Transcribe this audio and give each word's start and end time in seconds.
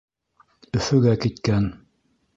Өфөгә 0.79 1.13
киткән. 1.27 1.71